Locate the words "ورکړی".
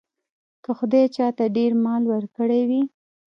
2.07-2.61